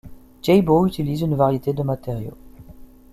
[0.41, 2.35] Jaybo utilise une variété de matériaux.